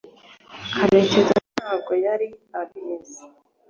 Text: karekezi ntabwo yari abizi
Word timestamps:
karekezi 0.75 1.35
ntabwo 1.55 1.91
yari 2.05 2.27
abizi 2.59 3.23